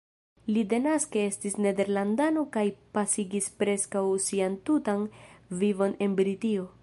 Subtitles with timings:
[0.53, 2.65] Li denaske estis nederlandano kaj
[2.97, 5.07] pasigis preskaŭ sian tutan
[5.63, 6.71] vivon en Britio.